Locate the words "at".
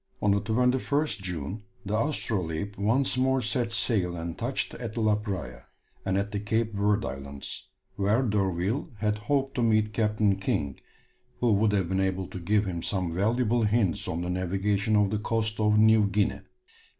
4.73-4.97, 6.17-6.31